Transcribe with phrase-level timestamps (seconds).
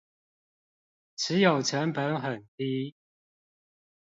[1.15, 2.95] 持有成本很低